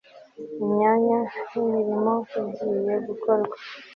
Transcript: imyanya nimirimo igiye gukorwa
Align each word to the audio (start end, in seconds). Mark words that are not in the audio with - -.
imyanya 0.63 1.19
nimirimo 1.51 2.13
igiye 2.41 2.93
gukorwa 3.07 3.55